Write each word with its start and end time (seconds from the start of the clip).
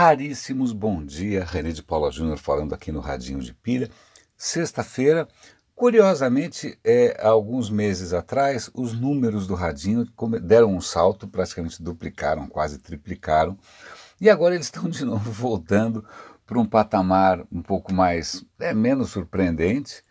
raríssimos 0.00 0.72
bom 0.72 1.04
dia. 1.04 1.44
René 1.44 1.72
de 1.72 1.82
Paula 1.82 2.10
Júnior 2.10 2.38
falando 2.38 2.74
aqui 2.74 2.90
no 2.90 3.00
Radinho 3.00 3.38
de 3.38 3.52
Pilha. 3.52 3.90
Sexta-feira, 4.34 5.28
curiosamente, 5.74 6.78
é, 6.82 7.20
alguns 7.22 7.68
meses 7.68 8.14
atrás, 8.14 8.70
os 8.72 8.98
números 8.98 9.46
do 9.46 9.54
Radinho 9.54 10.08
deram 10.40 10.74
um 10.74 10.80
salto, 10.80 11.28
praticamente 11.28 11.82
duplicaram, 11.82 12.48
quase 12.48 12.78
triplicaram. 12.78 13.58
E 14.18 14.30
agora 14.30 14.54
eles 14.54 14.68
estão 14.68 14.88
de 14.88 15.04
novo 15.04 15.28
voltando 15.30 16.02
para 16.46 16.58
um 16.58 16.64
patamar 16.64 17.44
um 17.52 17.60
pouco 17.60 17.92
mais, 17.92 18.42
é, 18.58 18.72
menos 18.72 19.10
surpreendente. 19.10 20.02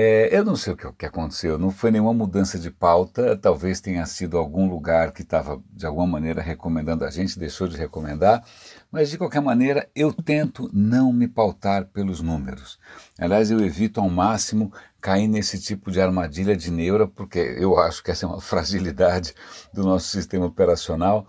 É, 0.00 0.28
eu 0.30 0.44
não 0.44 0.54
sei 0.54 0.74
o 0.74 0.76
que, 0.76 0.86
o 0.86 0.92
que, 0.92 1.04
aconteceu, 1.04 1.58
não 1.58 1.72
foi 1.72 1.90
nenhuma 1.90 2.14
mudança 2.14 2.56
de 2.56 2.70
pauta, 2.70 3.36
talvez 3.36 3.80
tenha 3.80 4.06
sido 4.06 4.38
algum 4.38 4.70
lugar 4.70 5.10
que 5.10 5.22
estava 5.22 5.60
de 5.72 5.84
alguma 5.84 6.06
maneira 6.06 6.40
recomendando 6.40 7.04
a 7.04 7.10
gente, 7.10 7.36
deixou 7.36 7.66
de 7.66 7.76
recomendar, 7.76 8.44
mas 8.92 9.10
de 9.10 9.18
qualquer 9.18 9.40
maneira 9.40 9.90
eu 9.96 10.12
tento 10.12 10.70
não 10.72 11.12
me 11.12 11.26
pautar 11.26 11.86
pelos 11.86 12.20
números. 12.20 12.78
Aliás, 13.18 13.50
eu 13.50 13.58
evito 13.58 13.98
ao 13.98 14.08
máximo 14.08 14.72
cair 15.00 15.26
nesse 15.26 15.60
tipo 15.60 15.90
de 15.90 16.00
armadilha 16.00 16.56
de 16.56 16.70
neura, 16.70 17.08
porque 17.08 17.40
eu 17.58 17.76
acho 17.76 18.00
que 18.00 18.12
essa 18.12 18.24
é 18.24 18.28
uma 18.28 18.38
fragilidade 18.40 19.34
do 19.74 19.82
nosso 19.82 20.06
sistema 20.06 20.46
operacional. 20.46 21.26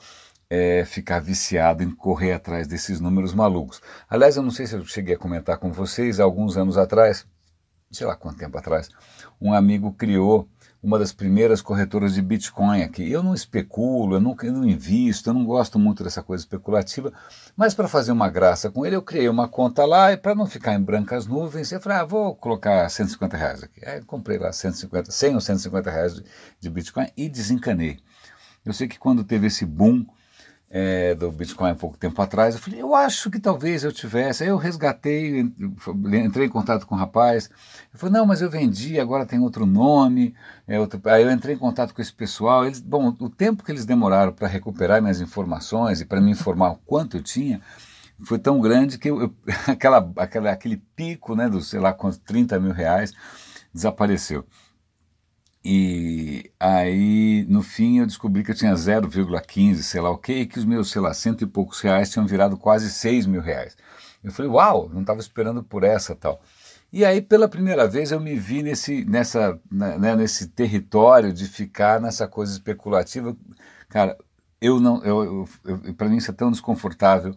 É, 0.52 0.84
ficar 0.86 1.20
viciado 1.20 1.84
em 1.84 1.92
correr 1.92 2.34
atrás 2.34 2.68
desses 2.68 3.00
números 3.00 3.36
malucos. 3.36 3.82
Aliás, 4.10 4.36
eu 4.36 4.42
não 4.42 4.50
sei 4.50 4.66
se 4.66 4.76
eu 4.76 4.84
cheguei 4.84 5.14
a 5.14 5.18
comentar 5.18 5.58
com 5.58 5.72
vocês, 5.72 6.20
alguns 6.20 6.58
anos 6.58 6.76
atrás, 6.76 7.24
sei 7.92 8.06
lá 8.06 8.16
quanto 8.16 8.38
tempo 8.38 8.58
atrás, 8.58 8.90
um 9.42 9.54
amigo 9.54 9.92
criou 9.94 10.48
uma 10.82 10.98
das 10.98 11.12
primeiras 11.12 11.62
corretoras 11.62 12.14
de 12.14 12.22
Bitcoin 12.22 12.84
aqui. 12.84 13.10
Eu 13.12 13.22
não 13.22 13.34
especulo, 13.34 14.16
eu 14.16 14.22
não, 14.22 14.36
não 14.36 14.66
invisto, 14.66 15.30
eu 15.30 15.34
não 15.34 15.44
gosto 15.44 15.78
muito 15.78 16.04
dessa 16.04 16.24
coisa 16.24 16.42
especulativa, 16.42 17.12
mas 17.56 17.74
para 17.74 17.88
fazer 17.88 18.12
uma 18.12 18.30
graça 18.30 18.72
com 18.72 18.86
ele, 18.86 18.96
eu 18.96 19.02
criei 19.02 19.28
uma 19.28 19.48
conta 19.48 19.86
lá 19.86 20.14
e 20.14 20.18
para 20.18 20.34
não 20.34 20.48
ficar 20.48 20.74
em 20.74 20.82
brancas 20.82 21.28
nuvens, 21.28 21.72
eu 21.72 21.82
falei, 21.82 21.98
ah, 21.98 22.06
vou 22.06 22.34
colocar 22.36 22.90
150 22.90 23.36
reais 23.36 23.64
aqui. 23.64 23.86
Aí 23.86 24.02
comprei 24.04 24.38
lá 24.38 24.54
150, 24.54 25.12
100 25.12 25.36
ou 25.36 25.42
150 25.42 25.92
reais 25.92 26.16
de, 26.16 26.24
de 26.60 26.70
Bitcoin 26.70 27.08
e 27.18 27.28
desencanei. 27.28 28.00
Eu 28.66 28.74
sei 28.74 28.88
que 28.88 29.00
quando 29.00 29.24
teve 29.24 29.48
esse 29.48 29.66
boom 29.66 30.06
é, 30.70 31.16
do 31.16 31.32
Bitcoin 31.32 31.72
há 31.72 31.76
pouco 31.76 31.98
tempo 31.98 32.22
atrás. 32.22 32.56
Eu 32.56 32.62
falei, 32.62 32.82
eu 32.82 32.94
acho 32.94 33.32
que 33.32 33.40
talvez 33.40 33.84
eu 33.84 33.92
tivesse. 33.92 34.44
Aí 34.44 34.50
eu 34.50 34.58
resgatei, 34.58 35.40
entrei 36.24 36.46
em 36.46 36.50
contato 36.50 36.86
com 36.86 36.96
o 36.96 36.98
rapaz. 36.98 37.50
Ele 37.92 38.00
falou, 38.00 38.14
não, 38.14 38.26
mas 38.26 38.42
eu 38.42 38.50
vendi, 38.50 39.00
agora 39.00 39.26
tem 39.26 39.40
outro 39.40 39.66
nome. 39.66 40.36
É 40.68 40.80
outro... 40.80 41.02
Aí 41.06 41.24
eu 41.24 41.32
entrei 41.32 41.56
em 41.56 41.60
contato 41.60 41.94
com 41.94 42.02
esse 42.02 42.14
pessoal. 42.14 42.66
Eles, 42.66 42.80
bom, 42.80 43.16
o 43.20 43.30
tempo 43.30 43.64
que 43.64 43.72
eles 43.72 43.86
demoraram 43.86 44.32
para 44.32 44.48
recuperar 44.48 45.02
minhas 45.02 45.22
informações 45.22 46.02
e 46.02 46.06
para 46.06 46.22
me 46.22 46.32
informar 46.32 46.72
o 46.72 46.78
quanto 46.86 47.18
eu 47.18 47.24
tinha 47.24 47.62
foi 48.22 48.38
tão 48.38 48.60
grande 48.60 48.98
que 48.98 49.10
eu, 49.10 49.22
eu, 49.22 49.36
aquela, 49.68 50.12
aquela, 50.18 50.52
aquele 50.52 50.78
pico 50.96 51.36
né, 51.36 51.50
dos, 51.50 51.70
sei 51.70 51.80
lá, 51.80 51.94
quantos, 51.94 52.20
30 52.20 52.60
mil 52.60 52.74
reais 52.74 53.14
desapareceu. 53.74 54.46
E 55.64 56.52
aí, 56.60 57.46
no 57.50 57.62
fim, 57.62 58.00
eu 58.00 58.06
descobri 58.06 58.44
que 58.44 58.52
eu 58.52 58.56
tinha 58.56 58.74
0,15, 58.74 59.76
sei 59.84 60.00
lá 60.00 60.10
o 60.10 60.18
quê, 60.18 60.40
e 60.40 60.46
que 60.48 60.58
os 60.58 60.66
meus, 60.66 60.90
sei 60.90 61.02
lá, 61.02 61.14
cento 61.14 61.44
e 61.44 61.48
poucos 61.48 61.82
reais 61.82 62.10
tinham 62.10 62.26
virado 62.26 62.58
quase 62.58 62.90
6 62.90 63.26
mil 63.26 63.42
reais. 63.42 63.76
Eu 64.24 64.32
falei, 64.32 64.50
uau, 64.52 64.90
não 64.90 65.02
estava 65.02 65.20
esperando 65.20 65.64
por 65.64 65.84
essa 65.84 66.16
tal. 66.16 66.42
E 66.92 67.06
aí, 67.06 67.22
pela 67.22 67.48
primeira 67.48 67.88
vez, 67.88 68.12
eu 68.12 68.20
me 68.20 68.36
vi 68.36 68.64
nesse, 68.64 69.06
nessa, 69.06 69.60
né, 69.72 70.16
nesse 70.16 70.48
território 70.48 71.32
de 71.32 71.46
ficar 71.46 72.02
nessa 72.02 72.28
coisa 72.28 72.54
especulativa. 72.54 73.36
Cara, 73.90 74.18
eu 74.62 74.80
não, 74.80 75.04
eu, 75.04 75.48
eu, 75.66 75.80
eu 75.86 75.94
para 75.94 76.10
mim 76.10 76.18
isso 76.18 76.32
é 76.32 76.34
tão 76.34 76.52
desconfortável 76.52 77.36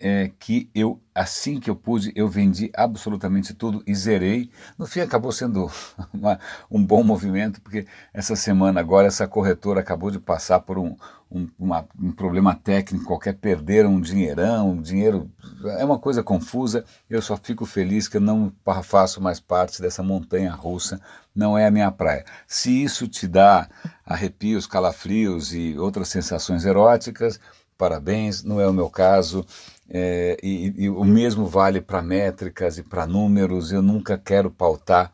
é, 0.00 0.30
que 0.38 0.70
eu, 0.74 1.00
assim 1.14 1.58
que 1.58 1.68
eu 1.68 1.74
pude, 1.74 2.12
eu 2.14 2.28
vendi 2.28 2.70
absolutamente 2.74 3.52
tudo 3.52 3.82
e 3.86 3.94
zerei. 3.94 4.50
No 4.78 4.86
fim, 4.86 5.00
acabou 5.00 5.32
sendo 5.32 5.70
uma, 6.14 6.38
um 6.70 6.84
bom 6.84 7.02
movimento, 7.02 7.60
porque 7.60 7.86
essa 8.12 8.36
semana 8.36 8.80
agora 8.80 9.08
essa 9.08 9.26
corretora 9.26 9.80
acabou 9.80 10.10
de 10.10 10.20
passar 10.20 10.60
por 10.60 10.78
um, 10.78 10.96
um, 11.30 11.48
uma, 11.58 11.86
um 12.00 12.12
problema 12.12 12.54
técnico 12.54 13.04
qualquer, 13.04 13.34
perderam 13.34 13.94
um 13.94 14.00
dinheirão, 14.00 14.70
um 14.70 14.82
dinheiro. 14.82 15.30
É 15.78 15.84
uma 15.84 15.98
coisa 15.98 16.22
confusa. 16.22 16.84
Eu 17.10 17.20
só 17.20 17.36
fico 17.36 17.66
feliz 17.66 18.06
que 18.06 18.16
eu 18.16 18.20
não 18.20 18.52
faço 18.82 19.20
mais 19.20 19.40
parte 19.40 19.82
dessa 19.82 20.02
montanha 20.02 20.52
russa, 20.52 21.00
não 21.34 21.58
é 21.58 21.66
a 21.66 21.70
minha 21.70 21.90
praia. 21.90 22.24
Se 22.46 22.82
isso 22.82 23.08
te 23.08 23.26
dá 23.26 23.68
arrepios, 24.06 24.66
calafrios 24.66 25.52
e 25.52 25.76
outras 25.78 26.08
sensações 26.08 26.64
eróticas, 26.64 27.40
parabéns, 27.76 28.42
não 28.42 28.60
é 28.60 28.66
o 28.66 28.72
meu 28.72 28.90
caso. 28.90 29.46
É, 29.90 30.36
e, 30.42 30.84
e, 30.84 30.90
o 30.90 31.04
mesmo 31.04 31.46
vale 31.46 31.80
para 31.80 32.02
métricas 32.02 32.78
e 32.78 32.82
para 32.82 33.06
números. 33.06 33.72
Eu 33.72 33.82
nunca 33.82 34.18
quero 34.18 34.50
pautar 34.50 35.12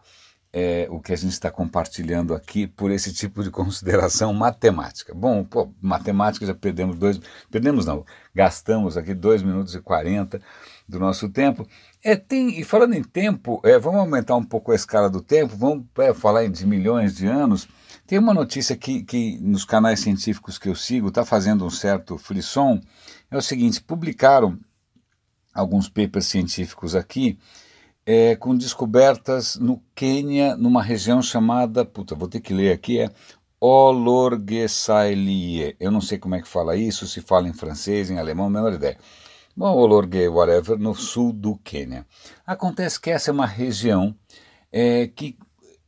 é, 0.53 0.87
o 0.89 1.01
que 1.01 1.13
a 1.13 1.17
gente 1.17 1.33
está 1.33 1.51
compartilhando 1.51 2.33
aqui 2.33 2.65
por 2.67 2.93
esse 2.93 3.13
tipo 3.13 3.43
de 3.43 3.51
consideração 3.53 4.33
matemática. 4.33 5.13
Bom, 5.13 5.45
pô, 5.45 5.73
matemática 5.83 6.47
já 6.47 6.55
perdemos 6.55 6.97
dois, 6.97 7.21
perdemos 7.51 7.87
não, 7.87 8.05
gastamos 8.33 8.97
aqui 8.97 9.13
dois 9.15 9.43
minutos 9.43 9.75
e 9.75 9.81
quarenta 9.81 10.41
do 10.89 11.01
nosso 11.01 11.29
tempo. 11.29 11.67
É, 12.03 12.15
tem, 12.15 12.61
e 12.61 12.63
falando 12.63 12.95
em 12.95 13.03
tempo, 13.03 13.61
é, 13.65 13.79
vamos 13.79 13.99
aumentar 13.99 14.37
um 14.37 14.45
pouco 14.45 14.71
a 14.71 14.77
escala 14.77 15.11
do 15.11 15.21
tempo, 15.21 15.57
vamos 15.57 15.87
é, 15.99 16.15
falar 16.15 16.47
de 16.49 16.67
milhões 16.67 17.17
de 17.17 17.27
anos. 17.27 17.67
Tem 18.07 18.19
uma 18.19 18.35
notícia 18.35 18.77
que, 18.77 19.03
que 19.03 19.39
nos 19.41 19.65
canais 19.65 20.01
científicos 20.01 20.59
que 20.59 20.69
eu 20.69 20.75
sigo 20.77 21.09
está 21.09 21.25
fazendo 21.25 21.65
um 21.65 21.71
certo 21.71 22.17
frisson. 22.19 22.81
É 23.35 23.37
o 23.37 23.43
seguinte: 23.43 23.83
publicaram 23.83 24.57
alguns 25.53 25.89
papers 25.89 26.27
científicos 26.27 26.95
aqui 26.95 27.37
é, 28.07 28.37
com 28.37 28.55
descobertas 28.55 29.57
no 29.57 29.83
Quênia, 29.93 30.57
numa 30.57 30.81
região 30.81 31.21
chamada, 31.21 31.85
puta, 31.85 32.15
vou 32.15 32.29
ter 32.29 32.41
que 32.41 32.55
ler 32.55 32.71
aqui, 32.71 33.01
é 33.01 33.11
Olorgesailie. 33.59 35.75
Eu 35.81 35.91
não 35.91 36.01
sei 36.01 36.17
como 36.17 36.37
é 36.37 36.41
que 36.41 36.47
fala 36.47 36.77
isso, 36.77 37.09
se 37.09 37.21
fala 37.21 37.49
em 37.49 37.53
francês, 37.53 38.09
em 38.09 38.21
alemão, 38.21 38.49
menor 38.49 38.73
ideia. 38.73 38.99
Bom, 39.57 39.75
Olorge, 39.75 40.29
whatever, 40.29 40.79
no 40.79 40.95
sul 40.95 41.33
do 41.33 41.57
Quênia. 41.57 42.07
Acontece 42.47 43.01
que 43.01 43.11
essa 43.11 43.31
é 43.31 43.33
uma 43.33 43.47
região 43.47 44.15
é, 44.71 45.09
que 45.09 45.37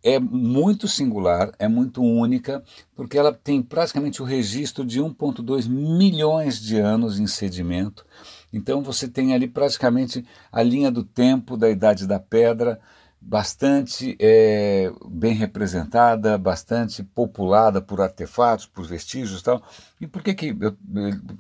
é 0.07 0.21
muito 0.21 0.87
singular, 0.87 1.51
é 1.59 1.67
muito 1.67 2.01
única, 2.01 2.63
porque 2.95 3.19
ela 3.19 3.33
tem 3.33 3.61
praticamente 3.61 4.23
o 4.23 4.25
registro 4.25 4.85
de 4.85 5.01
1,2 5.01 5.69
milhões 5.69 6.61
de 6.61 6.79
anos 6.79 7.19
em 7.19 7.27
sedimento. 7.27 8.07
Então 8.53 8.83
você 8.83 9.09
tem 9.09 9.35
ali 9.35 9.49
praticamente 9.49 10.25
a 10.53 10.63
linha 10.63 10.93
do 10.93 11.03
tempo 11.03 11.57
da 11.57 11.69
Idade 11.69 12.07
da 12.07 12.21
Pedra 12.21 12.79
bastante 13.21 14.17
é, 14.21 14.93
bem 15.09 15.35
representada, 15.35 16.39
bastante 16.39 17.03
populada 17.03 17.83
por 17.83 18.01
artefatos, 18.01 18.65
por 18.65 18.87
vestígios 18.87 19.41
e 19.41 19.43
tal. 19.43 19.61
E 20.01 20.07
por 20.07 20.23
que 20.23 20.35
que 20.35 20.57
eu, 20.61 20.77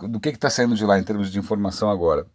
do 0.09 0.19
que 0.19 0.31
está 0.31 0.51
saindo 0.51 0.75
de 0.75 0.85
lá 0.85 0.99
em 0.99 1.05
termos 1.05 1.31
de 1.31 1.39
informação 1.39 1.89
agora? 1.89 2.27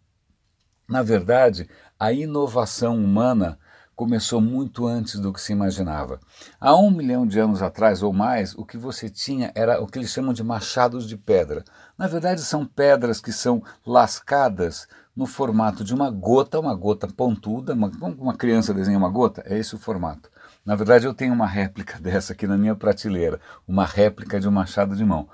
Na 0.88 1.02
verdade, 1.02 1.68
a 2.00 2.10
inovação 2.10 2.96
humana 2.96 3.58
começou 3.94 4.40
muito 4.40 4.86
antes 4.86 5.18
do 5.18 5.32
que 5.32 5.40
se 5.40 5.52
imaginava. 5.52 6.20
Há 6.60 6.76
um 6.76 6.90
milhão 6.90 7.26
de 7.26 7.38
anos 7.38 7.62
atrás 7.62 8.02
ou 8.02 8.12
mais, 8.12 8.54
o 8.54 8.64
que 8.64 8.76
você 8.76 9.08
tinha 9.08 9.52
era 9.54 9.80
o 9.80 9.86
que 9.86 9.98
eles 9.98 10.10
chamam 10.10 10.32
de 10.32 10.42
machados 10.42 11.06
de 11.06 11.16
pedra. 11.16 11.64
Na 11.96 12.06
verdade, 12.06 12.40
são 12.42 12.64
pedras 12.64 13.20
que 13.20 13.32
são 13.32 13.62
lascadas 13.86 14.88
no 15.14 15.26
formato 15.26 15.84
de 15.84 15.94
uma 15.94 16.10
gota, 16.10 16.58
uma 16.58 16.74
gota 16.74 17.06
pontuda. 17.06 17.74
Uma, 17.74 17.88
uma 18.18 18.34
criança 18.34 18.74
desenha 18.74 18.98
uma 18.98 19.10
gota, 19.10 19.42
é 19.46 19.58
esse 19.58 19.74
o 19.74 19.78
formato. 19.78 20.30
Na 20.64 20.74
verdade, 20.74 21.06
eu 21.06 21.14
tenho 21.14 21.34
uma 21.34 21.46
réplica 21.46 21.98
dessa 22.00 22.32
aqui 22.32 22.46
na 22.46 22.56
minha 22.56 22.74
prateleira, 22.74 23.40
uma 23.66 23.84
réplica 23.84 24.40
de 24.40 24.48
um 24.48 24.52
machado 24.52 24.96
de 24.96 25.04
mão. 25.04 25.28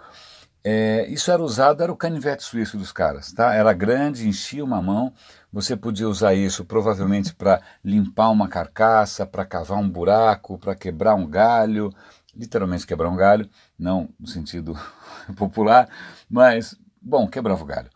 É, 0.65 1.07
isso 1.09 1.31
era 1.31 1.43
usado, 1.43 1.83
era 1.83 1.93
o 1.93 1.97
canivete 1.97 2.43
suíço 2.43 2.77
dos 2.77 2.93
caras, 2.93 3.33
tá? 3.33 3.55
Era 3.55 3.73
grande, 3.73 4.29
enchia 4.29 4.65
uma 4.65 4.83
mão. 4.83 5.13
Você 5.53 5.75
podia 5.77 6.09
usar 6.09 6.35
isso 6.35 6.65
provavelmente 6.65 7.35
para 7.35 7.63
limpar 7.83 8.31
uma 8.31 8.49
carcaça, 8.49 9.27
para 9.27 9.47
cavar 9.47 9.79
um 9.79 9.89
buraco, 9.89 10.59
para 10.59 10.75
quebrar 10.75 11.15
um 11.15 11.27
galho, 11.27 11.93
literalmente 12.37 12.87
quebrar 12.87 13.09
um 13.09 13.17
galho, 13.17 13.49
não 13.79 14.09
no 14.21 14.27
sentido 14.27 14.79
popular, 15.37 15.89
mas, 16.29 16.77
bom, 17.01 17.27
quebrava 17.27 17.63
o 17.63 17.67
galho. 17.67 17.89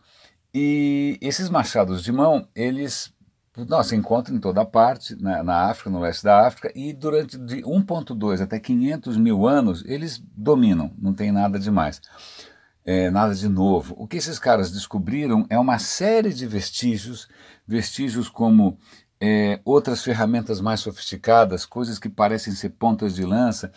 E 0.53 1.17
esses 1.21 1.49
machados 1.49 2.03
de 2.03 2.11
mão, 2.11 2.47
eles 2.55 3.13
nossa, 3.67 3.95
encontram 3.95 4.35
em 4.35 4.39
toda 4.39 4.65
parte, 4.65 5.15
na, 5.21 5.43
na, 5.43 5.69
África, 5.69 5.87
no 5.87 5.99
leste 5.99 6.23
da 6.23 6.47
África, 6.47 6.71
e 6.73 6.91
durante 6.91 7.37
de 7.37 7.61
1.2 7.61 8.41
até 8.41 8.59
500 8.59 9.15
mil 9.15 9.47
anos, 9.47 9.83
eles 9.85 10.17
dominam, 10.35 10.91
não 10.97 11.13
tem 11.13 11.31
nada 11.31 11.59
demais 11.59 12.01
é, 12.85 13.09
nada 13.09 13.33
de 13.33 13.47
novo. 13.47 13.95
O 13.97 14.07
que 14.07 14.17
esses 14.17 14.37
caras 14.37 14.71
descobriram 14.71 15.45
é 15.49 15.57
uma 15.57 15.79
série 15.79 16.33
de 16.33 16.45
vestígios, 16.45 17.27
vestígios 17.67 18.27
como 18.29 18.77
é, 19.19 19.59
outras 19.63 20.03
ferramentas 20.03 20.59
mais 20.59 20.81
sofisticadas, 20.81 21.65
coisas 21.65 21.97
que 21.97 22.09
parecem 22.09 22.53
ser 22.53 22.69
pontas 22.71 23.15
de 23.15 23.23
lança. 23.25 23.71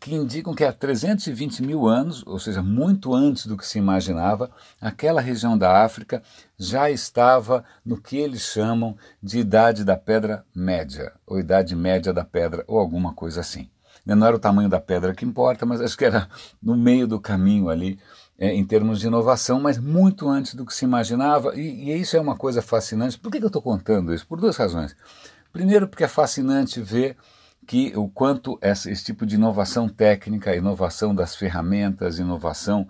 que 0.00 0.14
indicam 0.14 0.54
que 0.54 0.64
há 0.64 0.72
320 0.72 1.62
mil 1.62 1.88
anos, 1.88 2.22
ou 2.26 2.38
seja, 2.38 2.62
muito 2.62 3.14
antes 3.14 3.46
do 3.46 3.56
que 3.56 3.66
se 3.66 3.78
imaginava, 3.78 4.50
aquela 4.80 5.20
região 5.20 5.56
da 5.56 5.82
África 5.82 6.22
já 6.58 6.90
estava 6.90 7.64
no 7.84 8.00
que 8.00 8.16
eles 8.18 8.42
chamam 8.42 8.96
de 9.22 9.38
Idade 9.38 9.84
da 9.84 9.96
Pedra 9.96 10.44
Média, 10.54 11.12
ou 11.26 11.40
Idade 11.40 11.74
Média 11.74 12.12
da 12.12 12.24
Pedra, 12.24 12.64
ou 12.68 12.78
alguma 12.78 13.14
coisa 13.14 13.40
assim. 13.40 13.70
Não 14.14 14.26
era 14.26 14.36
o 14.36 14.40
tamanho 14.40 14.68
da 14.68 14.80
pedra 14.80 15.14
que 15.14 15.24
importa, 15.24 15.66
mas 15.66 15.80
acho 15.80 15.96
que 15.96 16.04
era 16.04 16.28
no 16.62 16.76
meio 16.76 17.06
do 17.06 17.20
caminho 17.20 17.68
ali, 17.68 17.98
é, 18.38 18.54
em 18.54 18.64
termos 18.64 19.00
de 19.00 19.08
inovação, 19.08 19.60
mas 19.60 19.78
muito 19.78 20.28
antes 20.28 20.54
do 20.54 20.64
que 20.64 20.72
se 20.72 20.84
imaginava, 20.84 21.56
e, 21.56 21.90
e 21.90 22.00
isso 22.00 22.16
é 22.16 22.20
uma 22.20 22.36
coisa 22.36 22.62
fascinante. 22.62 23.18
Por 23.18 23.32
que, 23.32 23.38
que 23.38 23.44
eu 23.44 23.48
estou 23.48 23.60
contando 23.60 24.14
isso? 24.14 24.26
Por 24.26 24.40
duas 24.40 24.56
razões. 24.56 24.96
Primeiro, 25.52 25.88
porque 25.88 26.04
é 26.04 26.08
fascinante 26.08 26.80
ver 26.80 27.16
que 27.66 27.92
o 27.96 28.08
quanto 28.08 28.56
essa, 28.62 28.90
esse 28.90 29.04
tipo 29.04 29.26
de 29.26 29.34
inovação 29.34 29.88
técnica, 29.88 30.54
inovação 30.54 31.14
das 31.14 31.34
ferramentas, 31.34 32.18
inovação 32.18 32.88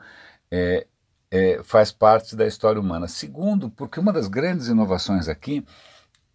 é, 0.51 0.87
é, 1.31 1.61
faz 1.65 1.91
parte 1.91 2.37
da 2.37 2.47
história 2.47 2.81
humana. 2.81 3.09
Segundo, 3.09 3.71
porque 3.71 3.99
uma 3.99 4.13
das 4.13 4.29
grandes 4.29 4.69
inovações 4.69 5.29
aqui 5.29 5.65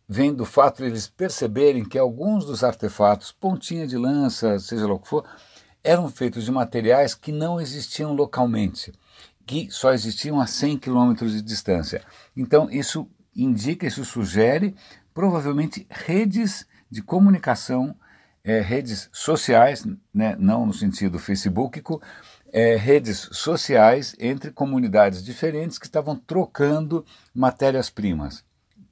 vem 0.08 0.34
do 0.34 0.46
fato 0.46 0.78
de 0.78 0.90
eles 0.90 1.08
perceberem 1.08 1.86
que 1.86 1.98
alguns 1.98 2.46
dos 2.46 2.64
artefatos, 2.64 3.32
pontinha 3.32 3.88
de 3.88 3.98
lança, 3.98 4.60
seja 4.60 4.88
lá 4.88 4.94
o 4.94 5.00
que 5.00 5.08
for, 5.08 5.24
eram 5.84 6.10
feitos 6.10 6.46
de 6.46 6.52
materiais 6.52 7.14
que 7.14 7.32
não 7.32 7.60
existiam 7.60 8.14
localmente, 8.14 8.92
que 9.46 9.70
só 9.72 9.94
existiam 9.94 10.40
a 10.40 10.48
100 10.48 10.78
quilômetros 10.78 11.34
de 11.34 11.42
distância. 11.42 12.02
Então, 12.36 12.70
isso 12.70 13.08
indica, 13.36 13.86
isso 13.86 14.06
sugere 14.06 14.76
provavelmente 15.14 15.86
redes 15.90 16.66
de 16.90 17.02
comunicação 17.02 17.96
é, 18.44 18.60
redes 18.60 19.10
sociais, 19.12 19.88
né, 20.14 20.36
não 20.38 20.66
no 20.66 20.74
sentido 20.74 21.18
facebookico, 21.18 22.02
é, 22.52 22.76
redes 22.76 23.30
sociais 23.32 24.16
entre 24.20 24.52
comunidades 24.52 25.24
diferentes 25.24 25.80
que 25.80 25.86
estavam 25.86 26.16
trocando 26.16 27.06
matérias-primas. 27.34 28.44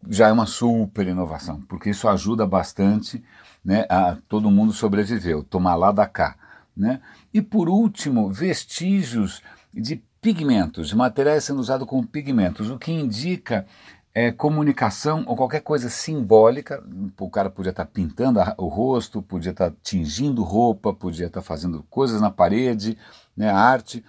Já 0.09 0.29
é 0.29 0.31
uma 0.31 0.47
super 0.47 1.05
inovação, 1.05 1.61
porque 1.63 1.91
isso 1.91 2.07
ajuda 2.07 2.47
bastante 2.47 3.23
né, 3.63 3.85
a 3.87 4.17
todo 4.27 4.49
mundo 4.49 4.73
sobreviver, 4.73 5.43
tomar 5.43 5.75
lá 5.75 5.91
da 5.91 6.07
cá. 6.07 6.35
Né? 6.75 7.01
E 7.31 7.41
por 7.41 7.69
último, 7.69 8.31
vestígios 8.31 9.43
de 9.71 10.01
pigmentos, 10.21 10.93
materiais 10.93 11.43
sendo 11.43 11.59
usados 11.59 11.87
como 11.87 12.05
pigmentos, 12.05 12.69
o 12.69 12.77
que 12.77 12.91
indica 12.91 13.65
é, 14.13 14.31
comunicação 14.31 15.23
ou 15.25 15.35
qualquer 15.35 15.61
coisa 15.61 15.89
simbólica. 15.89 16.83
O 17.19 17.29
cara 17.29 17.49
podia 17.49 17.71
estar 17.71 17.85
tá 17.85 17.91
pintando 17.91 18.39
o 18.57 18.67
rosto, 18.67 19.21
podia 19.21 19.51
estar 19.51 19.71
tá 19.71 19.75
tingindo 19.81 20.43
roupa, 20.43 20.93
podia 20.93 21.27
estar 21.27 21.41
tá 21.41 21.45
fazendo 21.45 21.83
coisas 21.89 22.21
na 22.21 22.29
parede, 22.29 22.97
né, 23.35 23.49
arte, 23.49 24.05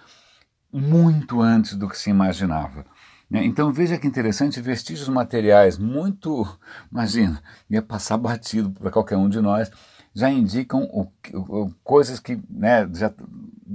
muito 0.71 1.41
antes 1.41 1.75
do 1.75 1.89
que 1.89 1.97
se 1.97 2.09
imaginava. 2.09 2.85
Né? 3.29 3.43
Então 3.45 3.71
veja 3.71 3.97
que 3.97 4.07
interessante, 4.07 4.61
vestígios 4.61 5.09
materiais 5.09 5.77
muito, 5.77 6.47
imagina, 6.91 7.41
ia 7.69 7.81
passar 7.81 8.17
batido 8.17 8.69
para 8.69 8.91
qualquer 8.91 9.17
um 9.17 9.29
de 9.29 9.41
nós, 9.41 9.71
já 10.13 10.29
indicam 10.29 10.83
o, 10.91 11.07
o, 11.33 11.71
coisas 11.83 12.19
que 12.19 12.39
né, 12.47 12.87
já 12.93 13.11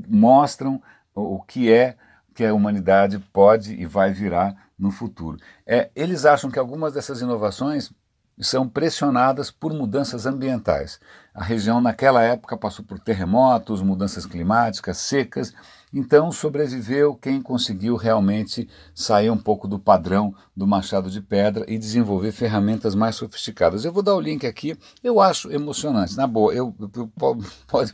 mostram 0.08 0.80
o, 1.12 1.36
o 1.36 1.42
que 1.42 1.72
é 1.72 1.96
que 2.38 2.44
a 2.44 2.54
humanidade 2.54 3.18
pode 3.32 3.74
e 3.74 3.84
vai 3.84 4.12
virar 4.12 4.54
no 4.78 4.92
futuro. 4.92 5.38
É, 5.66 5.90
eles 5.96 6.24
acham 6.24 6.48
que 6.48 6.58
algumas 6.60 6.92
dessas 6.92 7.20
inovações 7.20 7.90
são 8.38 8.68
pressionadas 8.68 9.50
por 9.50 9.74
mudanças 9.74 10.24
ambientais. 10.24 11.00
A 11.34 11.42
região 11.42 11.80
naquela 11.80 12.22
época 12.22 12.56
passou 12.56 12.84
por 12.84 13.00
terremotos, 13.00 13.82
mudanças 13.82 14.24
climáticas, 14.24 14.98
secas, 14.98 15.52
então 15.92 16.30
sobreviveu 16.30 17.16
quem 17.16 17.42
conseguiu 17.42 17.96
realmente 17.96 18.68
sair 18.94 19.30
um 19.30 19.36
pouco 19.36 19.66
do 19.66 19.76
padrão 19.76 20.32
do 20.56 20.64
machado 20.64 21.10
de 21.10 21.20
pedra 21.20 21.64
e 21.66 21.76
desenvolver 21.76 22.30
ferramentas 22.30 22.94
mais 22.94 23.16
sofisticadas. 23.16 23.84
Eu 23.84 23.92
vou 23.92 24.04
dar 24.04 24.14
o 24.14 24.20
link 24.20 24.46
aqui, 24.46 24.78
eu 25.02 25.20
acho 25.20 25.50
emocionante, 25.50 26.16
na 26.16 26.28
boa, 26.28 26.54
eu, 26.54 26.72
eu 26.94 27.10
pode, 27.66 27.92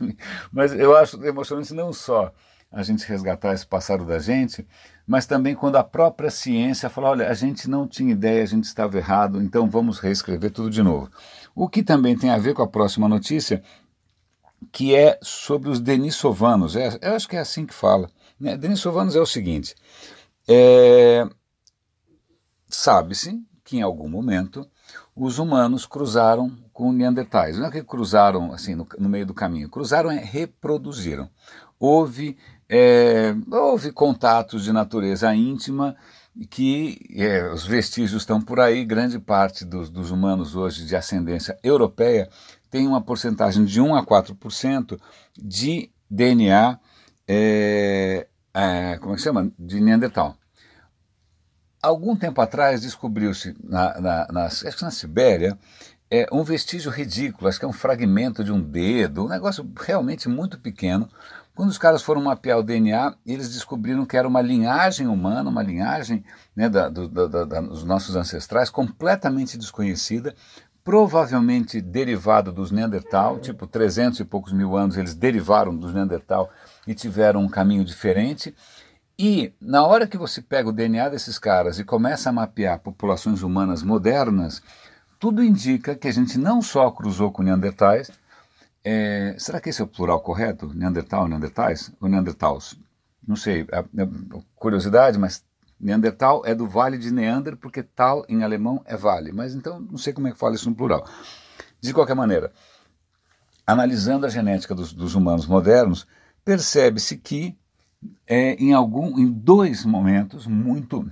mas 0.51 0.71
eu 0.71 0.95
acho 0.95 1.25
emocionante 1.25 1.73
não 1.73 1.91
só 1.91 2.31
a 2.75 2.83
gente 2.83 3.07
resgatar 3.07 3.53
esse 3.53 3.65
passado 3.65 4.05
da 4.05 4.19
gente, 4.19 4.67
mas 5.07 5.25
também 5.25 5.55
quando 5.55 5.77
a 5.77 5.83
própria 5.83 6.29
ciência 6.29 6.89
fala: 6.89 7.11
olha, 7.11 7.29
a 7.29 7.33
gente 7.33 7.69
não 7.69 7.87
tinha 7.87 8.11
ideia, 8.11 8.43
a 8.43 8.45
gente 8.45 8.65
estava 8.65 8.97
errado, 8.97 9.41
então 9.41 9.69
vamos 9.69 9.97
reescrever 9.97 10.51
tudo 10.51 10.69
de 10.69 10.83
novo. 10.83 11.09
O 11.55 11.69
que 11.69 11.81
também 11.81 12.17
tem 12.17 12.29
a 12.29 12.37
ver 12.37 12.53
com 12.53 12.61
a 12.61 12.67
próxima 12.67 13.07
notícia, 13.07 13.63
que 14.73 14.93
é 14.93 15.17
sobre 15.23 15.69
os 15.69 15.79
denisovanos. 15.79 16.75
É, 16.75 16.99
eu 17.01 17.15
acho 17.15 17.29
que 17.29 17.37
é 17.37 17.39
assim 17.39 17.65
que 17.65 17.73
fala. 17.73 18.09
Né? 18.37 18.57
Denisovanos 18.57 19.15
é 19.15 19.21
o 19.21 19.25
seguinte: 19.25 19.73
é, 20.45 21.25
sabe-se 22.67 23.41
que 23.63 23.77
em 23.77 23.81
algum 23.81 24.09
momento 24.09 24.69
os 25.15 25.39
humanos 25.39 25.85
cruzaram 25.85 26.51
com 26.73 26.91
neandertais. 26.91 27.57
Não 27.57 27.67
é 27.67 27.71
que 27.71 27.81
cruzaram 27.81 28.51
assim 28.51 28.75
no, 28.75 28.85
no 28.99 29.07
meio 29.07 29.25
do 29.25 29.33
caminho, 29.33 29.69
cruzaram 29.69 30.11
é 30.11 30.19
reproduziram. 30.19 31.29
Houve 31.79 32.37
é, 32.69 33.35
houve 33.51 33.91
contatos 33.91 34.63
de 34.63 34.71
natureza 34.71 35.33
íntima 35.33 35.95
que 36.49 36.99
é, 37.15 37.49
os 37.51 37.65
vestígios 37.65 38.21
estão 38.21 38.41
por 38.41 38.59
aí, 38.59 38.83
grande 38.83 39.19
parte 39.19 39.63
dos, 39.63 39.89
dos, 39.89 40.11
humanos 40.11 40.55
hoje 40.55 40.85
de 40.85 40.95
ascendência 40.95 41.57
europeia 41.63 42.29
tem 42.69 42.87
uma 42.87 43.01
porcentagem 43.01 43.63
de 43.63 43.79
1 43.79 43.95
a 43.95 44.05
4% 44.05 44.99
de 45.37 45.89
DNA, 46.09 46.77
é, 47.25 48.27
é, 48.53 48.97
como 48.97 49.13
é 49.13 49.15
que 49.15 49.21
chama? 49.21 49.49
De 49.57 49.79
Neandertal. 49.79 50.35
Algum 51.81 52.15
tempo 52.17 52.41
atrás 52.41 52.81
descobriu-se, 52.81 53.55
na, 53.63 54.01
na, 54.01 54.27
na, 54.29 54.45
acho 54.45 54.75
que 54.75 54.83
na 54.83 54.91
Sibéria, 54.91 55.57
é, 56.21 56.27
um 56.31 56.43
vestígio 56.43 56.91
ridículo, 56.91 57.47
acho 57.47 57.59
que 57.59 57.65
é 57.65 57.67
um 57.67 57.73
fragmento 57.73 58.43
de 58.43 58.51
um 58.51 58.61
dedo, 58.61 59.25
um 59.25 59.29
negócio 59.29 59.69
realmente 59.77 60.29
muito 60.29 60.59
pequeno, 60.59 61.09
quando 61.55 61.69
os 61.69 61.77
caras 61.77 62.01
foram 62.01 62.21
mapear 62.21 62.59
o 62.59 62.63
DNA, 62.63 63.15
eles 63.25 63.53
descobriram 63.53 64.05
que 64.05 64.17
era 64.17 64.27
uma 64.27 64.41
linhagem 64.41 65.07
humana, 65.07 65.49
uma 65.49 65.63
linhagem 65.63 66.23
né, 66.53 66.67
da, 66.67 66.89
do, 66.89 67.07
da, 67.07 67.45
da, 67.45 67.61
dos 67.61 67.85
nossos 67.85 68.15
ancestrais 68.15 68.69
completamente 68.69 69.57
desconhecida, 69.57 70.35
provavelmente 70.83 71.81
derivada 71.81 72.51
dos 72.51 72.71
Neandertal, 72.71 73.39
tipo 73.39 73.65
300 73.65 74.19
e 74.19 74.25
poucos 74.25 74.51
mil 74.51 74.75
anos 74.75 74.97
eles 74.97 75.15
derivaram 75.15 75.75
dos 75.75 75.93
Neandertal 75.93 76.49
e 76.85 76.93
tiveram 76.93 77.41
um 77.41 77.49
caminho 77.49 77.85
diferente. 77.85 78.53
E 79.17 79.53
na 79.59 79.85
hora 79.85 80.07
que 80.07 80.17
você 80.17 80.41
pega 80.41 80.67
o 80.67 80.73
DNA 80.73 81.07
desses 81.07 81.39
caras 81.39 81.79
e 81.79 81.85
começa 81.85 82.29
a 82.29 82.33
mapear 82.33 82.79
populações 82.79 83.41
humanas 83.41 83.81
modernas, 83.81 84.61
tudo 85.19 85.43
indica 85.43 85.95
que 85.95 86.07
a 86.07 86.11
gente 86.11 86.37
não 86.37 86.61
só 86.61 86.89
cruzou 86.91 87.31
com 87.31 87.43
Neandertais, 87.43 88.11
é, 88.83 89.35
será 89.39 89.59
que 89.59 89.69
esse 89.69 89.81
é 89.81 89.83
o 89.85 89.87
plural 89.87 90.19
correto? 90.21 90.71
Neandertal, 90.73 91.27
Neandertais? 91.27 91.91
Ou 91.99 92.07
Neandertals? 92.07 92.77
Não 93.27 93.35
sei, 93.35 93.65
é, 93.71 93.79
é, 93.79 94.09
curiosidade, 94.55 95.17
mas 95.17 95.43
Neandertal 95.79 96.43
é 96.45 96.53
do 96.53 96.67
Vale 96.67 96.97
de 96.97 97.11
Neander, 97.11 97.57
porque 97.57 97.81
tal 97.81 98.23
em 98.29 98.43
alemão 98.43 98.81
é 98.85 98.95
vale. 98.95 99.31
Mas 99.31 99.55
então 99.55 99.79
não 99.79 99.97
sei 99.97 100.13
como 100.13 100.27
é 100.27 100.31
que 100.31 100.37
fala 100.37 100.55
isso 100.55 100.69
no 100.69 100.75
plural. 100.75 101.07
De 101.81 101.93
qualquer 101.93 102.15
maneira, 102.15 102.51
analisando 103.65 104.25
a 104.25 104.29
genética 104.29 104.75
dos, 104.75 104.93
dos 104.93 105.15
humanos 105.15 105.47
modernos, 105.47 106.07
percebe-se 106.43 107.17
que 107.17 107.57
é, 108.27 108.53
em 108.55 108.73
algum, 108.73 109.19
em 109.19 109.31
dois 109.31 109.83
momentos 109.83 110.45
muito 110.45 111.09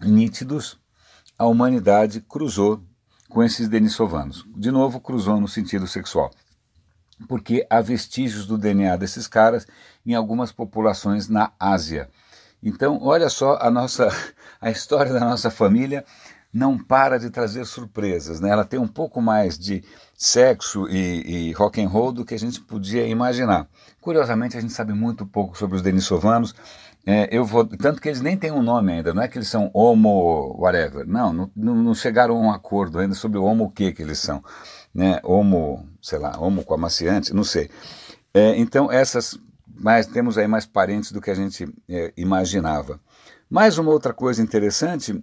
nítidos, 0.00 0.78
a 1.38 1.46
humanidade 1.46 2.20
cruzou 2.20 2.82
com 3.30 3.42
esses 3.42 3.66
denisovanos. 3.68 4.44
De 4.54 4.70
novo, 4.70 5.00
cruzou 5.00 5.40
no 5.40 5.48
sentido 5.48 5.86
sexual 5.86 6.30
porque 7.28 7.66
há 7.68 7.80
vestígios 7.80 8.46
do 8.46 8.56
DNA 8.56 8.96
desses 8.96 9.26
caras 9.26 9.66
em 10.04 10.14
algumas 10.14 10.52
populações 10.52 11.28
na 11.28 11.52
Ásia. 11.58 12.08
Então, 12.62 12.98
olha 13.02 13.28
só 13.28 13.58
a 13.60 13.70
nossa 13.70 14.08
a 14.60 14.70
história 14.70 15.12
da 15.12 15.20
nossa 15.20 15.50
família 15.50 16.04
não 16.52 16.76
para 16.76 17.18
de 17.18 17.30
trazer 17.30 17.64
surpresas, 17.64 18.40
né? 18.40 18.50
Ela 18.50 18.64
tem 18.64 18.78
um 18.78 18.88
pouco 18.88 19.22
mais 19.22 19.56
de 19.56 19.84
sexo 20.16 20.88
e, 20.88 21.48
e 21.48 21.52
rock 21.52 21.80
and 21.80 21.88
roll 21.88 22.10
do 22.10 22.24
que 22.24 22.34
a 22.34 22.38
gente 22.38 22.60
podia 22.60 23.06
imaginar. 23.06 23.68
Curiosamente, 24.00 24.56
a 24.56 24.60
gente 24.60 24.72
sabe 24.72 24.92
muito 24.92 25.24
pouco 25.24 25.56
sobre 25.56 25.76
os 25.76 25.82
denisovanos. 25.82 26.52
É, 27.06 27.28
eu 27.34 27.44
vou, 27.44 27.66
tanto 27.66 28.00
que 28.00 28.08
eles 28.08 28.20
nem 28.20 28.36
têm 28.36 28.52
um 28.52 28.62
nome 28.62 28.92
ainda, 28.92 29.14
não 29.14 29.22
é 29.22 29.28
que 29.28 29.38
eles 29.38 29.48
são 29.48 29.70
homo 29.72 30.54
whatever, 30.58 31.06
não, 31.06 31.32
não, 31.32 31.74
não 31.74 31.94
chegaram 31.94 32.36
a 32.36 32.40
um 32.40 32.50
acordo 32.50 32.98
ainda 32.98 33.14
sobre 33.14 33.38
o 33.38 33.44
homo 33.44 33.70
que 33.70 33.92
que 33.92 34.02
eles 34.02 34.18
são 34.18 34.44
né, 34.94 35.18
homo, 35.22 35.88
sei 36.02 36.18
lá, 36.18 36.38
homo 36.38 36.64
com 36.64 36.74
amaciante, 36.74 37.32
não 37.32 37.44
sei. 37.44 37.70
É, 38.34 38.56
então 38.56 38.92
essas, 38.92 39.38
mais, 39.66 40.06
temos 40.06 40.36
aí 40.36 40.46
mais 40.46 40.66
parentes 40.66 41.12
do 41.12 41.20
que 41.20 41.30
a 41.30 41.34
gente 41.34 41.72
é, 41.88 42.12
imaginava. 42.16 43.00
Mais 43.48 43.78
uma 43.78 43.90
outra 43.90 44.12
coisa 44.12 44.42
interessante, 44.42 45.18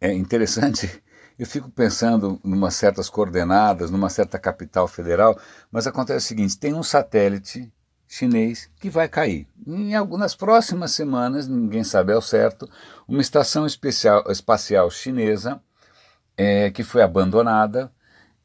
é 0.00 0.12
interessante 0.12 1.02
eu 1.38 1.46
fico 1.46 1.68
pensando 1.70 2.40
em 2.44 2.52
umas 2.52 2.74
certas 2.74 3.08
coordenadas, 3.10 3.90
numa 3.90 4.08
certa 4.08 4.38
capital 4.38 4.86
federal, 4.86 5.38
mas 5.70 5.86
acontece 5.86 6.26
o 6.26 6.28
seguinte: 6.28 6.58
tem 6.58 6.74
um 6.74 6.82
satélite 6.82 7.72
chinês 8.14 8.70
que 8.78 8.88
vai 8.88 9.08
cair. 9.08 9.48
Em 9.66 9.94
algumas 9.96 10.36
próximas 10.36 10.92
semanas, 10.92 11.48
ninguém 11.48 11.82
sabe 11.82 12.12
ao 12.12 12.22
certo, 12.22 12.70
uma 13.08 13.20
estação 13.20 13.66
especial, 13.66 14.24
espacial 14.30 14.88
chinesa 14.88 15.60
é, 16.36 16.70
que 16.70 16.84
foi 16.84 17.02
abandonada. 17.02 17.90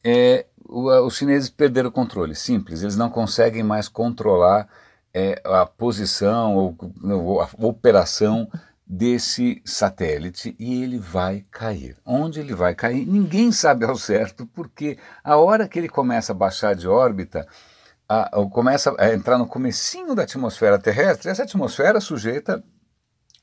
É, 0.02 0.46
os 0.66 1.16
chineses 1.16 1.48
perderam 1.48 1.88
o 1.88 1.92
controle, 1.92 2.34
simples, 2.34 2.82
eles 2.82 2.96
não 2.96 3.08
conseguem 3.10 3.62
mais 3.62 3.88
controlar 3.88 4.68
é, 5.14 5.40
a 5.44 5.64
posição 5.66 6.56
ou, 6.56 6.76
ou 7.02 7.40
a 7.40 7.48
operação 7.58 8.50
desse 8.84 9.62
satélite 9.64 10.56
e 10.58 10.82
ele 10.82 10.98
vai 10.98 11.44
cair. 11.48 11.96
Onde 12.04 12.40
ele 12.40 12.54
vai 12.54 12.74
cair, 12.74 13.06
ninguém 13.06 13.52
sabe 13.52 13.84
ao 13.84 13.94
certo, 13.94 14.46
porque 14.46 14.98
a 15.22 15.36
hora 15.36 15.68
que 15.68 15.78
ele 15.78 15.88
começa 15.88 16.32
a 16.32 16.34
baixar 16.34 16.74
de 16.74 16.88
órbita, 16.88 17.46
a, 18.10 18.40
a, 18.40 18.50
começa 18.50 18.92
a 18.98 19.14
entrar 19.14 19.38
no 19.38 19.46
comecinho 19.46 20.16
da 20.16 20.24
atmosfera 20.24 20.80
terrestre, 20.80 21.30
essa 21.30 21.44
atmosfera 21.44 22.00
sujeita 22.00 22.62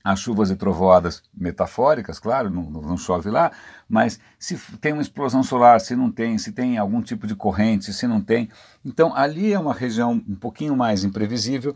as 0.04 0.20
chuvas 0.20 0.50
e 0.50 0.56
trovoadas 0.56 1.24
metafóricas, 1.34 2.20
claro, 2.20 2.50
não, 2.50 2.64
não, 2.64 2.98
chove 2.98 3.30
lá, 3.30 3.52
mas 3.90 4.20
se 4.40 4.58
tem 4.80 4.94
uma 4.94 5.02
explosão 5.02 5.44
solar, 5.44 5.82
se 5.82 5.96
não 5.96 6.12
tem, 6.12 6.38
se 6.38 6.52
tem 6.52 6.78
algum 6.78 7.02
tipo 7.02 7.28
de 7.28 7.36
corrente, 7.36 7.92
se 7.92 8.08
não 8.08 8.22
tem. 8.22 8.50
Então 8.86 9.14
ali 9.14 9.52
é 9.52 9.60
uma 9.60 9.74
região 9.74 10.24
um 10.28 10.36
pouquinho 10.36 10.78
mais 10.78 11.04
imprevisível. 11.04 11.76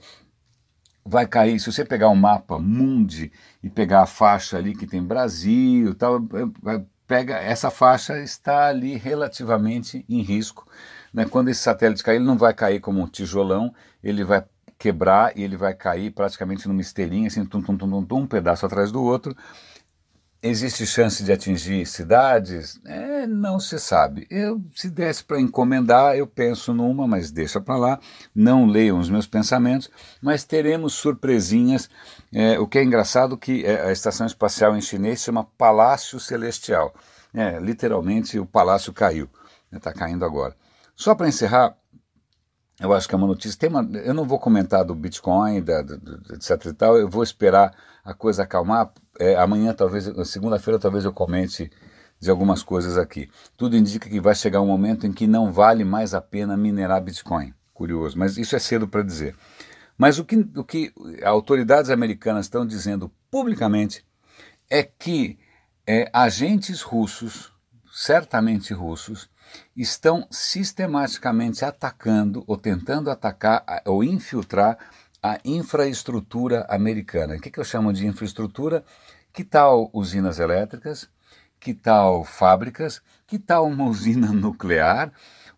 Vai 1.03 1.27
cair, 1.27 1.59
se 1.59 1.71
você 1.71 1.83
pegar 1.83 2.07
o 2.07 2.11
um 2.11 2.15
mapa 2.15 2.57
mundi 2.57 3.31
e 3.61 3.69
pegar 3.69 4.03
a 4.03 4.05
faixa 4.05 4.57
ali 4.57 4.75
que 4.75 4.87
tem 4.87 5.03
Brasil, 5.03 5.93
tal, 5.95 6.17
é, 6.17 6.85
pega 7.07 7.37
essa 7.37 7.69
faixa 7.69 8.17
está 8.19 8.67
ali 8.67 8.95
relativamente 8.95 10.05
em 10.07 10.21
risco. 10.21 10.65
Né? 11.13 11.25
Quando 11.25 11.49
esse 11.49 11.61
satélite 11.61 12.03
cair, 12.03 12.17
ele 12.17 12.25
não 12.25 12.37
vai 12.37 12.53
cair 12.53 12.79
como 12.79 13.01
um 13.01 13.07
tijolão, 13.07 13.73
ele 14.03 14.23
vai 14.23 14.43
quebrar 14.77 15.37
e 15.37 15.43
ele 15.43 15.55
vai 15.55 15.73
cair 15.75 16.11
praticamente 16.11 16.67
numa 16.67 16.81
esteirinha, 16.81 17.27
assim, 17.27 17.45
tum, 17.45 17.61
tum, 17.61 17.77
tum, 17.77 18.03
tum, 18.03 18.19
um 18.21 18.27
pedaço 18.27 18.65
atrás 18.65 18.91
do 18.91 19.03
outro. 19.03 19.35
Existe 20.43 20.87
chance 20.87 21.23
de 21.23 21.31
atingir 21.31 21.85
cidades? 21.85 22.81
É, 22.83 23.27
não 23.27 23.59
se 23.59 23.77
sabe. 23.77 24.25
Eu, 24.27 24.59
se 24.75 24.89
desse 24.89 25.23
para 25.23 25.39
encomendar, 25.39 26.15
eu 26.15 26.25
penso 26.25 26.73
numa, 26.73 27.07
mas 27.07 27.29
deixa 27.29 27.61
para 27.61 27.77
lá. 27.77 27.99
Não 28.33 28.65
leiam 28.65 28.97
os 28.97 29.07
meus 29.07 29.27
pensamentos, 29.27 29.87
mas 30.19 30.43
teremos 30.43 30.95
surpresinhas. 30.95 31.87
É, 32.33 32.57
o 32.59 32.65
que 32.65 32.79
é 32.79 32.83
engraçado 32.83 33.37
que 33.37 33.63
é, 33.63 33.85
a 33.85 33.91
estação 33.91 34.25
espacial 34.25 34.75
em 34.75 34.81
chinês 34.81 35.21
chama 35.21 35.43
Palácio 35.43 36.19
Celestial. 36.19 36.91
É, 37.31 37.59
literalmente 37.59 38.39
o 38.39 38.45
palácio 38.45 38.91
caiu, 38.91 39.29
está 39.71 39.91
né, 39.91 39.95
caindo 39.95 40.25
agora. 40.25 40.55
Só 41.01 41.15
para 41.15 41.27
encerrar, 41.27 41.75
eu 42.79 42.93
acho 42.93 43.09
que 43.09 43.15
é 43.15 43.17
uma 43.17 43.25
notícia. 43.25 43.57
Tem 43.57 43.71
uma, 43.71 43.81
eu 44.01 44.13
não 44.13 44.23
vou 44.23 44.37
comentar 44.37 44.85
do 44.85 44.93
Bitcoin, 44.93 45.59
da, 45.63 45.81
da, 45.81 45.95
etc 46.35 46.63
e 46.67 46.73
tal. 46.73 46.95
Eu 46.95 47.09
vou 47.09 47.23
esperar 47.23 47.75
a 48.05 48.13
coisa 48.13 48.43
acalmar. 48.43 48.93
É, 49.19 49.35
amanhã, 49.35 49.73
talvez, 49.73 50.05
segunda-feira, 50.29 50.77
talvez 50.79 51.03
eu 51.03 51.11
comente 51.11 51.71
de 52.19 52.29
algumas 52.29 52.61
coisas 52.61 52.99
aqui. 52.99 53.27
Tudo 53.57 53.75
indica 53.75 54.07
que 54.07 54.21
vai 54.21 54.35
chegar 54.35 54.61
um 54.61 54.67
momento 54.67 55.07
em 55.07 55.11
que 55.11 55.25
não 55.25 55.51
vale 55.51 55.83
mais 55.83 56.13
a 56.13 56.21
pena 56.21 56.55
minerar 56.55 57.01
Bitcoin. 57.01 57.51
Curioso, 57.73 58.15
mas 58.15 58.37
isso 58.37 58.55
é 58.55 58.59
cedo 58.59 58.87
para 58.87 59.01
dizer. 59.01 59.35
Mas 59.97 60.19
o 60.19 60.23
que, 60.23 60.47
o 60.55 60.63
que 60.63 60.93
autoridades 61.23 61.89
americanas 61.89 62.45
estão 62.45 62.63
dizendo 62.63 63.11
publicamente 63.31 64.05
é 64.69 64.83
que 64.83 65.39
é, 65.87 66.11
agentes 66.13 66.83
russos, 66.83 67.51
certamente 67.91 68.71
russos, 68.71 69.30
estão 69.75 70.27
sistematicamente 70.29 71.63
atacando 71.63 72.43
ou 72.47 72.57
tentando 72.57 73.09
atacar 73.09 73.63
ou 73.85 74.03
infiltrar 74.03 74.77
a 75.21 75.39
infraestrutura 75.45 76.65
americana. 76.67 77.35
O 77.35 77.39
que, 77.39 77.51
que 77.51 77.59
eu 77.59 77.63
chamo 77.63 77.93
de 77.93 78.07
infraestrutura? 78.07 78.83
Que 79.31 79.43
tal 79.43 79.89
usinas 79.93 80.39
elétricas? 80.39 81.07
Que 81.59 81.73
tal 81.73 82.23
fábricas? 82.23 83.01
Que 83.27 83.37
tal 83.37 83.67
uma 83.67 83.85
usina 83.89 84.31
nuclear? 84.31 85.11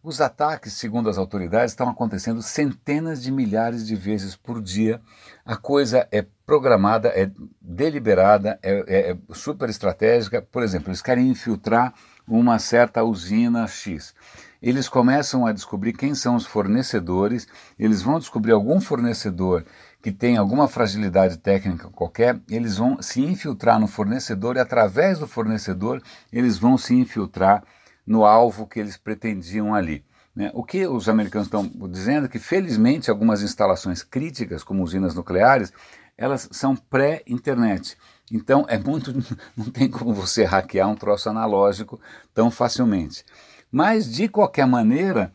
Os 0.03 0.19
ataques, 0.19 0.73
segundo 0.73 1.09
as 1.09 1.17
autoridades, 1.17 1.71
estão 1.71 1.87
acontecendo 1.87 2.41
centenas 2.41 3.23
de 3.23 3.31
milhares 3.31 3.87
de 3.87 3.95
vezes 3.95 4.35
por 4.35 4.61
dia. 4.61 4.99
A 5.45 5.55
coisa 5.55 6.05
é 6.11 6.25
programada, 6.45 7.07
é 7.07 7.31
deliberada, 7.61 8.59
é, 8.61 8.83
é, 8.85 9.11
é 9.11 9.17
super 9.33 9.69
estratégica. 9.69 10.41
Por 10.41 10.61
exemplo, 10.61 10.89
eles 10.89 11.01
querem 11.01 11.29
infiltrar 11.29 11.93
uma 12.27 12.59
certa 12.59 13.03
usina 13.03 13.67
X. 13.67 14.13
Eles 14.61 14.87
começam 14.87 15.45
a 15.45 15.51
descobrir 15.51 15.93
quem 15.93 16.15
são 16.15 16.35
os 16.35 16.45
fornecedores, 16.45 17.47
eles 17.77 18.01
vão 18.01 18.17
descobrir 18.17 18.53
algum 18.53 18.79
fornecedor 18.79 19.65
que 20.01 20.11
tem 20.11 20.37
alguma 20.37 20.67
fragilidade 20.67 21.37
técnica 21.37 21.89
qualquer, 21.89 22.39
eles 22.49 22.77
vão 22.77 23.01
se 23.01 23.21
infiltrar 23.21 23.79
no 23.79 23.87
fornecedor 23.87 24.55
e 24.55 24.59
através 24.59 25.19
do 25.19 25.27
fornecedor 25.27 26.01
eles 26.31 26.57
vão 26.57 26.77
se 26.77 26.93
infiltrar 26.93 27.63
no 28.05 28.25
alvo 28.25 28.67
que 28.67 28.79
eles 28.79 28.97
pretendiam 28.97 29.75
ali. 29.75 30.05
Né? 30.35 30.51
O 30.53 30.63
que 30.63 30.87
os 30.87 31.07
americanos 31.07 31.47
estão 31.47 31.69
dizendo 31.89 32.25
é 32.25 32.29
que, 32.29 32.39
felizmente, 32.39 33.09
algumas 33.09 33.41
instalações 33.41 34.01
críticas, 34.03 34.63
como 34.63 34.83
usinas 34.83 35.13
nucleares, 35.13 35.71
elas 36.17 36.49
são 36.51 36.75
pré-internet. 36.75 37.97
Então 38.31 38.65
é 38.67 38.77
muito. 38.77 39.13
não 39.55 39.69
tem 39.69 39.89
como 39.89 40.13
você 40.13 40.43
hackear 40.43 40.89
um 40.89 40.95
troço 40.95 41.29
analógico 41.29 41.99
tão 42.33 42.49
facilmente. 42.49 43.23
Mas, 43.71 44.11
de 44.11 44.27
qualquer 44.27 44.67
maneira, 44.67 45.33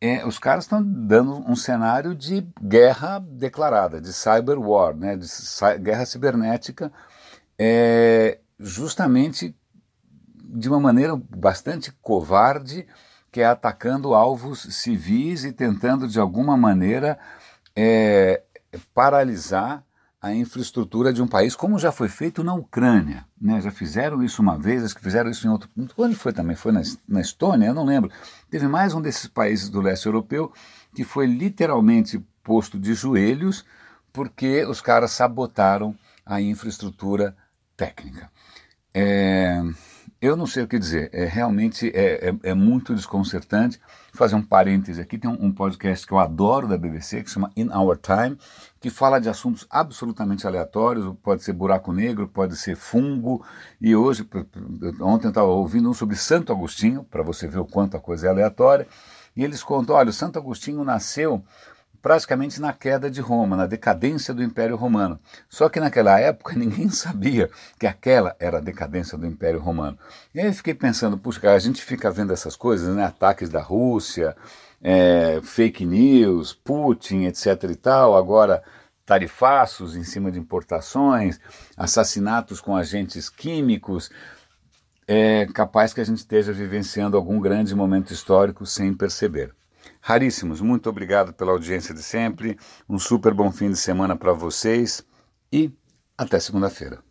é, 0.00 0.26
os 0.26 0.38
caras 0.38 0.64
estão 0.64 0.82
dando 0.82 1.36
um 1.50 1.56
cenário 1.56 2.14
de 2.14 2.46
guerra 2.62 3.18
declarada, 3.18 4.00
de 4.00 4.12
cyber 4.12 4.58
war, 4.58 4.94
né, 4.94 5.16
de 5.16 5.26
guerra 5.80 6.04
cibernética, 6.04 6.92
é, 7.58 8.38
justamente 8.58 9.56
de 10.42 10.68
uma 10.68 10.80
maneira 10.80 11.16
bastante 11.16 11.92
covarde, 12.02 12.86
que 13.34 13.40
é 13.40 13.46
atacando 13.46 14.14
alvos 14.14 14.60
civis 14.60 15.42
e 15.44 15.50
tentando 15.50 16.06
de 16.06 16.20
alguma 16.20 16.56
maneira 16.56 17.18
é, 17.74 18.44
paralisar 18.94 19.82
a 20.22 20.32
infraestrutura 20.32 21.12
de 21.12 21.20
um 21.20 21.26
país, 21.26 21.56
como 21.56 21.76
já 21.76 21.90
foi 21.90 22.08
feito 22.08 22.44
na 22.44 22.54
Ucrânia. 22.54 23.26
Né? 23.40 23.60
Já 23.60 23.72
fizeram 23.72 24.22
isso 24.22 24.40
uma 24.40 24.56
vez, 24.56 24.84
acho 24.84 24.94
que 24.94 25.02
fizeram 25.02 25.32
isso 25.32 25.48
em 25.48 25.50
outro. 25.50 25.68
Onde 25.98 26.14
foi 26.14 26.32
também? 26.32 26.54
Foi 26.54 26.70
na, 26.70 26.80
na 27.08 27.20
Estônia? 27.20 27.66
Eu 27.66 27.74
não 27.74 27.84
lembro. 27.84 28.08
Teve 28.48 28.68
mais 28.68 28.94
um 28.94 29.02
desses 29.02 29.26
países 29.26 29.68
do 29.68 29.80
leste 29.80 30.06
europeu 30.06 30.52
que 30.94 31.02
foi 31.02 31.26
literalmente 31.26 32.24
posto 32.40 32.78
de 32.78 32.94
joelhos 32.94 33.64
porque 34.12 34.64
os 34.64 34.80
caras 34.80 35.10
sabotaram 35.10 35.92
a 36.24 36.40
infraestrutura 36.40 37.36
técnica. 37.76 38.30
É, 38.94 39.60
eu 40.24 40.36
não 40.36 40.46
sei 40.46 40.62
o 40.62 40.66
que 40.66 40.78
dizer, 40.78 41.10
é, 41.12 41.26
realmente 41.26 41.92
é, 41.94 42.30
é, 42.30 42.50
é 42.50 42.54
muito 42.54 42.94
desconcertante. 42.94 43.78
Vou 44.10 44.18
fazer 44.18 44.34
um 44.34 44.42
parêntese 44.42 44.98
aqui, 44.98 45.18
tem 45.18 45.30
um, 45.30 45.46
um, 45.46 45.52
podcast 45.52 46.06
que 46.06 46.14
eu 46.14 46.18
adoro 46.18 46.66
da 46.66 46.78
BBC, 46.78 47.22
que 47.22 47.30
chama 47.30 47.50
In 47.54 47.68
Our 47.68 47.98
Time, 47.98 48.38
que 48.80 48.88
fala 48.88 49.20
de 49.20 49.28
assuntos 49.28 49.66
absolutamente 49.68 50.46
aleatórios, 50.46 51.14
pode 51.22 51.44
ser 51.44 51.52
buraco 51.52 51.92
negro, 51.92 52.26
pode 52.26 52.56
ser 52.56 52.74
fungo, 52.74 53.44
e 53.78 53.94
hoje, 53.94 54.26
ontem 55.02 55.26
eu 55.26 55.28
estava 55.28 55.48
ouvindo 55.48 55.90
um 55.90 55.94
sobre 55.94 56.16
Santo 56.16 56.52
Agostinho, 56.52 57.04
para 57.04 57.22
você 57.22 57.46
ver 57.46 57.58
o 57.58 57.66
quanto 57.66 57.98
a 57.98 58.00
coisa 58.00 58.26
é 58.26 58.30
aleatória, 58.30 58.86
e 59.36 59.44
eles 59.44 59.62
contam, 59.62 59.94
olha, 59.94 60.08
o 60.08 60.12
Santo 60.12 60.38
Agostinho 60.38 60.82
nasceu 60.84 61.44
praticamente 62.04 62.60
na 62.60 62.70
queda 62.70 63.10
de 63.10 63.22
Roma, 63.22 63.56
na 63.56 63.66
decadência 63.66 64.34
do 64.34 64.42
Império 64.42 64.76
Romano. 64.76 65.18
Só 65.48 65.70
que 65.70 65.80
naquela 65.80 66.20
época 66.20 66.52
ninguém 66.54 66.90
sabia 66.90 67.48
que 67.80 67.86
aquela 67.86 68.36
era 68.38 68.58
a 68.58 68.60
decadência 68.60 69.16
do 69.16 69.26
Império 69.26 69.58
Romano. 69.58 69.98
E 70.34 70.38
aí 70.38 70.48
eu 70.48 70.52
fiquei 70.52 70.74
pensando, 70.74 71.16
puxa, 71.16 71.50
a 71.50 71.58
gente 71.58 71.82
fica 71.82 72.10
vendo 72.10 72.30
essas 72.30 72.56
coisas, 72.56 72.94
né? 72.94 73.06
ataques 73.06 73.48
da 73.48 73.62
Rússia, 73.62 74.36
é, 74.82 75.40
fake 75.42 75.86
news, 75.86 76.52
Putin, 76.52 77.24
etc. 77.24 77.70
e 77.70 77.74
tal, 77.74 78.14
agora 78.14 78.62
tarifaços 79.06 79.96
em 79.96 80.04
cima 80.04 80.30
de 80.30 80.38
importações, 80.38 81.40
assassinatos 81.74 82.60
com 82.60 82.76
agentes 82.76 83.30
químicos. 83.30 84.10
É 85.08 85.46
capaz 85.54 85.94
que 85.94 86.02
a 86.02 86.04
gente 86.04 86.18
esteja 86.18 86.52
vivenciando 86.52 87.16
algum 87.16 87.40
grande 87.40 87.74
momento 87.74 88.12
histórico 88.12 88.66
sem 88.66 88.92
perceber. 88.92 89.54
Raríssimos, 90.06 90.60
muito 90.60 90.90
obrigado 90.90 91.32
pela 91.32 91.52
audiência 91.52 91.94
de 91.94 92.02
sempre. 92.02 92.58
Um 92.86 92.98
super 92.98 93.32
bom 93.32 93.50
fim 93.50 93.70
de 93.70 93.78
semana 93.78 94.14
para 94.14 94.34
vocês 94.34 95.02
e 95.50 95.72
até 96.18 96.38
segunda-feira. 96.38 97.02